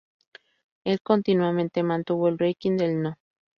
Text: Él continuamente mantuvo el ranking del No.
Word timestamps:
Él 0.83 0.99
continuamente 1.03 1.83
mantuvo 1.83 2.27
el 2.27 2.39
ranking 2.39 2.75
del 2.75 3.03
No. 3.03 3.17